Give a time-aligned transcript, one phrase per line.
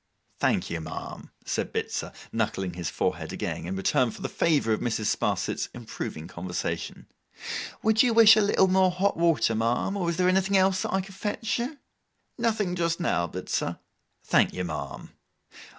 [0.39, 4.79] 'Thank you, ma'am,' said Bitzer, knuckling his forehead again, in return for the favour of
[4.79, 5.15] Mrs.
[5.15, 7.05] Sparsit's improving conversation.
[7.83, 10.91] 'Would you wish a little more hot water, ma'am, or is there anything else that
[10.91, 11.77] I could fetch you?'
[12.39, 13.77] 'Nothing just now, Bitzer.'
[14.23, 15.11] 'Thank you, ma'am.